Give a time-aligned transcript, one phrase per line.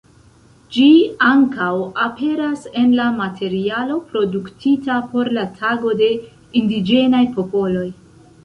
[0.75, 0.85] Ĝi
[1.31, 1.67] ankaŭ
[2.05, 6.11] aperas en la materialo produktita por la Tago de
[6.63, 7.89] indiĝenaj popoloj.